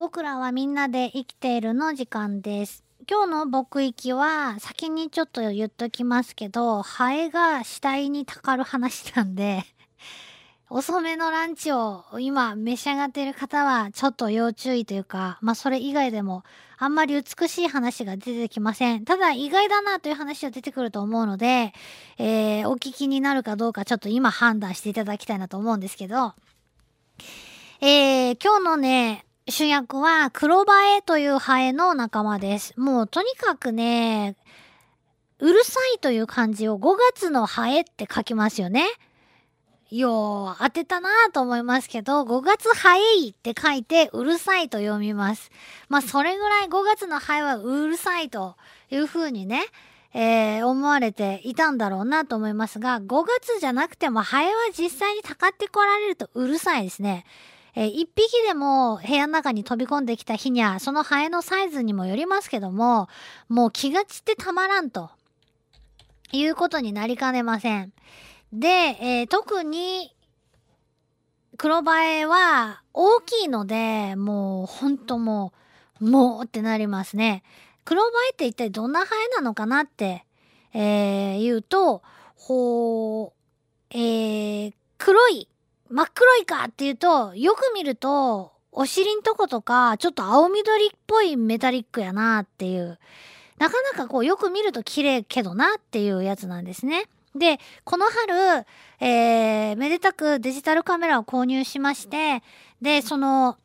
[0.00, 2.84] 僕らはみんなで生きているの時間です。
[3.10, 9.64] 今日の僕行きは先にちょっと言っときますけど、ハエが死体にたかる話なんで、
[10.70, 16.44] 遅めのランチを今召し上がっている方はちょっと要注意というか、まあそれ以外でも
[16.78, 19.04] あんまり美しい話が出てきません。
[19.04, 21.74] ただ意外だなという話は出てくると思うので、
[22.18, 26.34] えー、お聞きになるかどうかちょっと今判断していただきたいなと思うんですけど、
[27.80, 32.78] えー、今日のね、主役は黒バエというハエの仲間です。
[32.78, 34.36] もうとにかくね、
[35.38, 38.86] うるさいという漢字を5月のハエって書きますよね。
[39.90, 45.50] よう当てたなぁと思いますけど、5月ハエイって書いてうるさいと読みます。
[45.88, 48.54] まあそれぐらい5月のハエはうるさいと
[48.90, 49.62] いうふうにね、
[50.12, 57.24] えー、思われていたんだろうなと思いますが、5月じゃなくてもハエは実際にたかってこられるとうるさいですね。
[57.74, 63.08] えー、一匹でも部屋の中に飛び込んできた日には、そのハエのサイズにもよりますけども、
[63.48, 65.10] もう気が散ってたまらんと、
[66.32, 67.92] いうことになりかねません。
[68.52, 70.14] で、えー、特に、
[71.56, 75.52] 黒バエは大きいので、もうほんとも
[76.00, 77.42] う、もうってなりますね。
[77.84, 80.24] 黒バエって一体どんなハエなのかなって、
[80.72, 82.02] えー、言うと、
[82.36, 85.48] ほう、えー、黒い、
[85.90, 92.98] 真っ黒いかっていうと、よく見ると、お尻んとことか、ちょっと青緑っぽいメタリックやなっていう、
[93.58, 97.06] なかなかこうよく見ると綺麗けどなっていうやつなんですね。
[97.34, 98.66] で、この春、
[99.00, 102.42] えー、めでたくデジタルカメラを購入しまして、
[102.82, 103.56] で、その、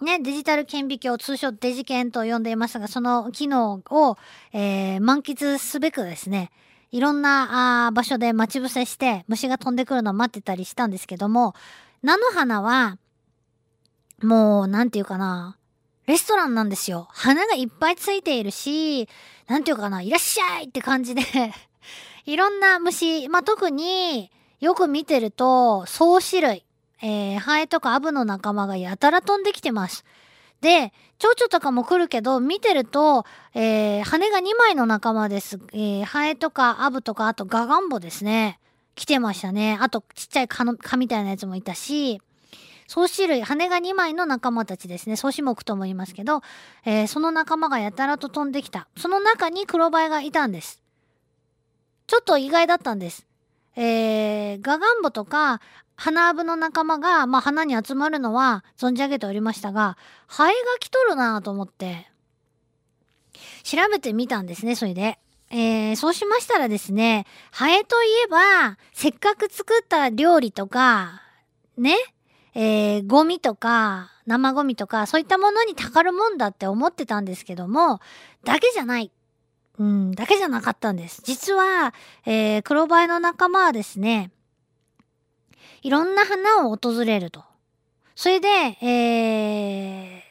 [0.00, 4.16] ね、デジタル顕微鏡、通称デジケンと呼んでいましたが、その機能を、
[4.52, 6.50] えー、満喫すべくですね、
[6.94, 11.52] いろんなあ場所で待ち伏せして虫が飛んでくるのを待ってたりしたんですけども、
[12.04, 12.98] 菜の花は、
[14.22, 15.56] もう、なんていうかな、
[16.06, 17.08] レストランなんですよ。
[17.10, 19.08] 花がいっぱいついているし、
[19.48, 21.22] なんていうかな、いらっしゃいって感じで
[22.26, 24.30] いろんな虫、まあ、特に
[24.60, 26.64] よく見てると、草子類、
[27.02, 30.04] えー、ハエとかアブの仲間がやたら飛んできてます。
[30.64, 35.60] で、蝶々とかも来るけど、見てると、えー、羽が2枚の仲間です。
[35.74, 38.58] えー、ハエとかアブとか、あとガガンボですね。
[38.94, 39.76] 来てましたね。
[39.78, 42.22] あと、ちっちゃい蚊の、蚊みたいなやつもいたし、
[42.88, 45.16] 草子類、羽が2枚の仲間たちですね。
[45.16, 46.40] 草子目とも言いますけど、
[46.86, 48.88] えー、その仲間がやたらと飛んできた。
[48.96, 50.82] その中に黒バエがいたんです。
[52.06, 53.26] ちょっと意外だったんです。
[53.76, 55.60] えー、ガガンボとか、
[55.96, 59.96] 花アブの仲間が、まあ、花に集まるのは存じ上げておりましたが、
[60.26, 62.10] ハエが来とるなと思って、
[63.62, 65.18] 調べてみたんですね、それで。
[65.50, 71.22] えー、そうしましたらですね、ハエといえば、せっかく作った料理とか、
[71.76, 71.96] ね、
[72.54, 78.00] えー、ゴミとか、生ゴミとか、そういったものにたかるもんだって思ってたんですけども、
[78.44, 79.12] だけじゃない。
[79.78, 81.22] うん、だけじゃなかったんです。
[81.24, 81.94] 実は、
[82.26, 84.30] えー、黒バエの仲間はですね、
[85.82, 87.44] いろんな花を訪れると。
[88.14, 90.22] それで、えー、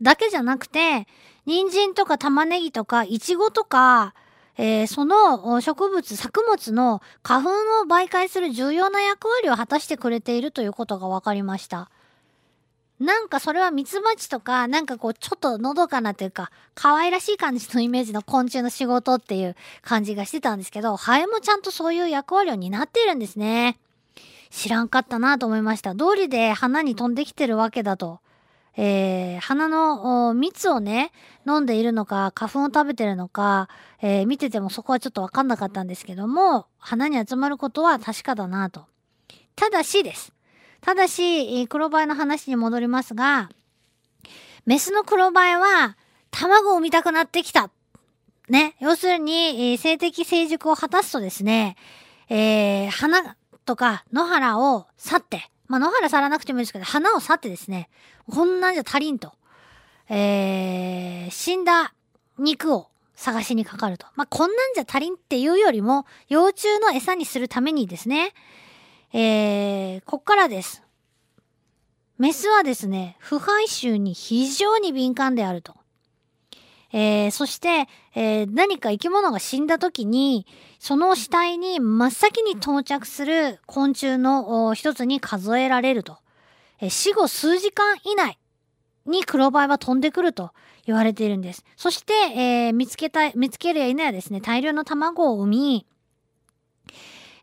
[0.00, 1.08] だけじゃなくて、
[1.46, 4.14] 人参とか玉ねぎとか、イチゴとか、
[4.56, 7.54] えー、その植物、作物の花粉を
[7.88, 11.90] 媒介する重要な役割を果たしてくれているということが分かりました。
[13.00, 23.78] なんかそれはミツバチとか、なんかこうちょっとのどかなというか、可愛らしい感じのイメージの昆虫の仕事っていう感じがしてたんですけど、ハエもちゃんとそういう役割を担っているんですね。
[24.50, 25.94] 知らんかったなと思いました。
[25.96, 28.20] 通りで花に飛んできてるわけだと。
[28.76, 31.12] えー、花の蜜をね、
[31.46, 33.68] 飲んでいるのか、花粉を食べてるのか、
[34.02, 38.86] えー、見ててもそこはちょっとわかんなかったんですけども、花に集まることは確かだなと。
[39.56, 40.33] ただしです。
[40.84, 43.48] ただし、黒バエの話に戻りますが、
[44.66, 45.96] メスの黒バエは、
[46.30, 47.70] 卵を産みたくなってきた。
[48.50, 48.76] ね。
[48.80, 51.76] 要するに、えー、性的成熟を果たすとですね、
[52.28, 53.34] えー、花
[53.64, 57.88] とか野原を去って、まあ、野原去らなくてもいいですけど、花を去ってですね、
[58.30, 59.32] こんなんじゃ足りんと。
[60.10, 61.94] えー、死んだ
[62.38, 64.06] 肉を探しにかかると。
[64.16, 68.34] まあ、こんなんじゃ足りんっていうよりも、幼虫の餌にするためにですね、
[69.16, 70.82] えー、こっからです。
[72.18, 75.76] メスはですね、腐敗臭に非常に敏感であると。
[76.92, 80.48] えー、そして、えー、何か生き物が死んだ時に、
[80.80, 86.18] その死体に真っ先に到着する昆虫の一つに数えられると。
[86.80, 88.40] えー、死後数時間以内
[89.06, 90.50] に黒バエは飛んでくると
[90.86, 91.64] 言われているんです。
[91.76, 95.86] そして、え、見つけた、見つけるや否やですね、大量の卵を産み、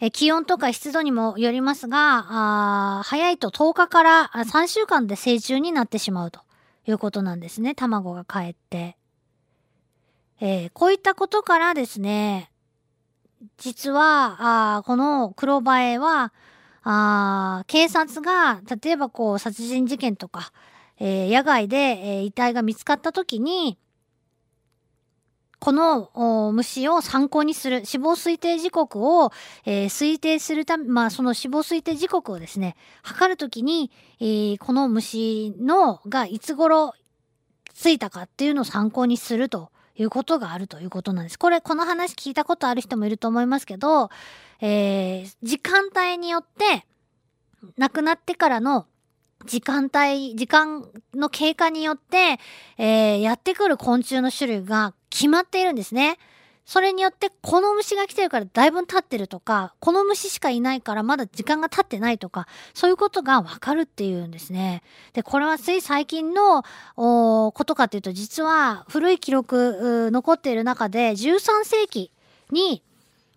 [0.00, 2.26] え気温とか湿度にもよりますが、
[2.98, 6.40] あ早いと10日から3週間で成虫になってしまうと。
[6.86, 7.74] いうことなんですね。
[7.74, 8.96] 卵がかえって。
[10.40, 12.50] えー、こういったことからですね、
[13.58, 16.32] 実は、あこの黒バエは、
[16.82, 20.52] あ警察が、例えばこう、殺人事件とか、
[20.98, 23.78] えー、野外で、えー、遺体が見つかった時に、
[25.60, 29.30] この虫を参考にする死亡推定時刻を、
[29.66, 33.90] えー、推定するため、まあその死亡推定時刻をですね、測るときに、
[34.20, 36.94] えー、この虫のがいつ頃
[37.74, 41.38] ついたかっていうのを参考にするということがあるということなんです。
[41.38, 44.08] これ、この話聞いたことある人もいると思いますけど、
[44.62, 46.86] えー、時間帯によって、
[47.76, 48.86] 亡くなってからの
[49.44, 52.38] 時間帯、時間の経過によって、
[52.78, 56.18] えー、やってくる昆虫の種類が決まっているんですね。
[56.66, 64.82] それによって、この虫が来てるからだいぶ経ってるとか、この虫しかいないからまだ時間が経ってないとか、そういうことがわかるっていうんですね。
[65.12, 66.62] で、これはつい最近の
[66.94, 72.12] ことかというと、実は古い記録残っている中で、13世紀
[72.52, 72.84] に、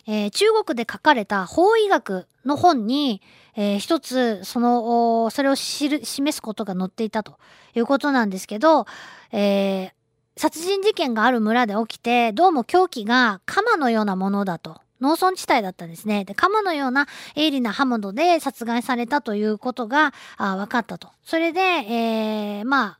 [0.05, 3.21] えー、中国で書かれた法医学の本に、
[3.55, 6.01] えー、一つ、その、それを示
[6.31, 7.37] すことが載っていたと
[7.75, 8.85] いうことなんですけど、
[9.31, 9.91] えー、
[10.35, 14.81] 殺人事件がある村で起きて、どうも凶器が鎌のようなものだと。
[14.99, 16.23] 農村地帯だったんですね。
[16.23, 21.09] で、鎌のような鋭利な刃物で殺害されたということが分かったと。
[21.23, 22.99] それで、えー、まあ、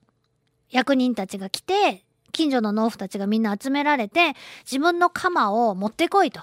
[0.69, 2.03] 役人たちが来て、
[2.33, 4.33] 近所の農夫たちがみんな集められて、
[4.65, 6.41] 自分の鎌を持ってこいと。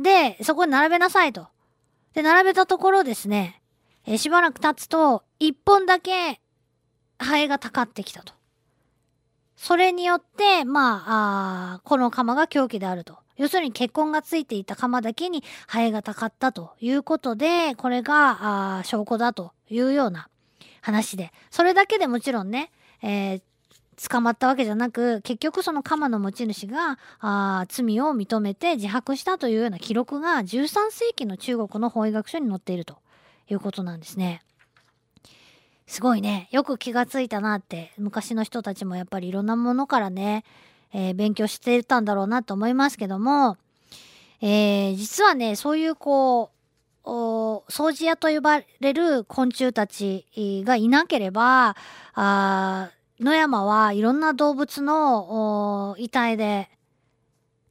[0.00, 1.48] で、そこに並べなさいと。
[2.14, 3.60] で、並べたところですね、
[4.06, 6.40] え、しばらく経つと、一本だけ、
[7.18, 8.32] ハエがたかってきたと。
[9.56, 13.18] それによって、まあ、あこの釜が凶器であると。
[13.36, 20.28] 要するに血痕がついていた釜だけにハエがたかったということで、これがあ証拠だというような
[20.80, 22.70] 話で、それだけでもちろんね、
[23.02, 23.42] えー、
[23.96, 32.96] 捕まったわけじゃなく、結局その鎌の持ち主があ罪を認めて自白したというような記録が13世紀の中国の法医学書に載っていると
[33.50, 34.42] いうことなんですね。
[35.86, 36.48] すごいね。
[36.52, 40.44] よく気がついたなって、昔の人たちもやっぱりいろんなものからね、
[40.92, 43.56] えー、勉強してたんだろうなと思いますけども、
[44.40, 46.60] えー、実はね、そういうこう、
[47.04, 50.26] 掃除屋と呼ばれる昆虫たち
[50.64, 51.76] がいなければ、
[52.14, 52.90] あ
[53.20, 56.70] 野山はいろんな動物の遺体で、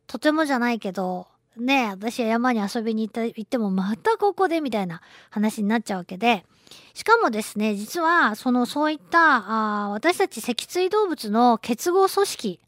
[0.08, 6.46] とてもじゃないけど、ね私は山に遊びに行った行ってもまたここでみたいな話になっちゃうわけで、
[6.94, 12.60] しかもですね、実は、その、そういった、あ私たち脊椎動物の結合組織、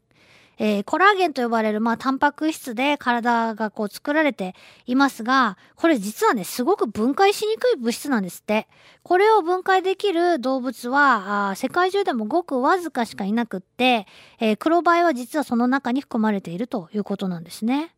[0.64, 4.54] えー、コラーゲンと呼ばれる、まあ、タンパク質で体がこう作られて
[4.86, 8.68] いますが、これ実はね、すごく分解しにくい物質なんですって。
[9.02, 14.06] これを分解できる動物は、あ世界中でもごくわずかしかいなくって、
[14.38, 17.92] えー、黒バエは実はその中に含まれているということなんですね。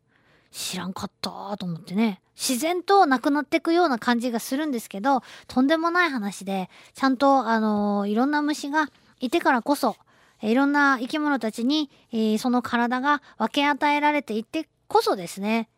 [0.49, 2.19] 知らんかったと思ってね。
[2.35, 8.89] 自然となくなっていくような感じがするんですけど、とんでもない話で、ちゃんと、あのー、いろんな虫が
[9.19, 9.97] いてからこそ、
[10.41, 15.69] いろんな生き物たちに、えー、その体が分け与えられていってこそですね、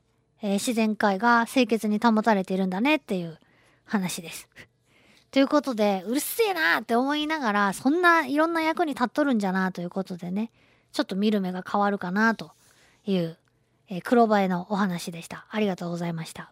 [0.41, 3.39] えー、自然界が清潔に保たれているんだねっていう
[3.85, 4.49] 話です。
[5.31, 10.51] ということで、うるせえなって思いながら、そんないろんな役に立っとるんじゃなということでね、
[10.91, 12.51] ちょっと見る目が変わるかなと
[13.05, 13.37] いう
[13.89, 15.45] えー、黒バエのお話でした。
[15.49, 16.51] ありがとうございました。